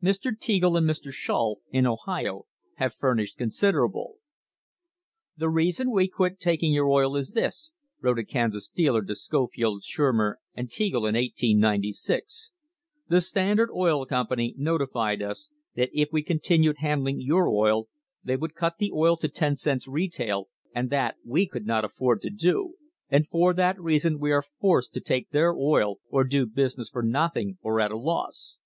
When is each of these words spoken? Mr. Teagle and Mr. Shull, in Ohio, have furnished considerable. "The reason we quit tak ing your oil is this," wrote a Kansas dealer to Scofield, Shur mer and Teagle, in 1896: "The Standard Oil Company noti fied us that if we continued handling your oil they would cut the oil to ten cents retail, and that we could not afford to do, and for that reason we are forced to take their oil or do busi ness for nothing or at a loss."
Mr. 0.00 0.30
Teagle 0.30 0.76
and 0.76 0.88
Mr. 0.88 1.10
Shull, 1.10 1.58
in 1.72 1.88
Ohio, 1.88 2.46
have 2.76 2.94
furnished 2.94 3.36
considerable. 3.36 4.18
"The 5.36 5.48
reason 5.48 5.90
we 5.90 6.06
quit 6.06 6.38
tak 6.38 6.62
ing 6.62 6.72
your 6.72 6.88
oil 6.88 7.16
is 7.16 7.32
this," 7.32 7.72
wrote 8.00 8.20
a 8.20 8.24
Kansas 8.24 8.68
dealer 8.68 9.02
to 9.02 9.16
Scofield, 9.16 9.82
Shur 9.82 10.12
mer 10.12 10.38
and 10.54 10.68
Teagle, 10.70 10.98
in 11.08 11.16
1896: 11.16 12.52
"The 13.08 13.20
Standard 13.20 13.70
Oil 13.74 14.06
Company 14.06 14.54
noti 14.56 14.86
fied 14.86 15.20
us 15.20 15.50
that 15.74 15.90
if 15.92 16.10
we 16.12 16.22
continued 16.22 16.76
handling 16.78 17.20
your 17.20 17.48
oil 17.48 17.88
they 18.22 18.36
would 18.36 18.54
cut 18.54 18.74
the 18.78 18.92
oil 18.92 19.16
to 19.16 19.26
ten 19.26 19.56
cents 19.56 19.88
retail, 19.88 20.48
and 20.72 20.90
that 20.90 21.16
we 21.24 21.44
could 21.44 21.66
not 21.66 21.84
afford 21.84 22.22
to 22.22 22.30
do, 22.30 22.74
and 23.08 23.26
for 23.26 23.52
that 23.52 23.80
reason 23.80 24.20
we 24.20 24.30
are 24.30 24.42
forced 24.60 24.94
to 24.94 25.00
take 25.00 25.30
their 25.30 25.52
oil 25.52 25.98
or 26.08 26.22
do 26.22 26.46
busi 26.46 26.78
ness 26.78 26.88
for 26.88 27.02
nothing 27.02 27.58
or 27.62 27.80
at 27.80 27.90
a 27.90 27.98
loss." 27.98 28.60